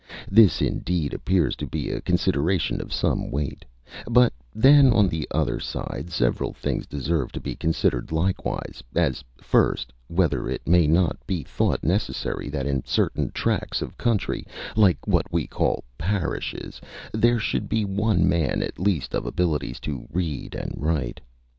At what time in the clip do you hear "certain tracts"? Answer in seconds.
12.83-13.79